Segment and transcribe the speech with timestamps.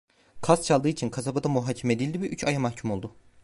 [0.41, 3.15] Kaz çaldığı için kasabada muhakeme edildi ve üç aya mahkum oldu.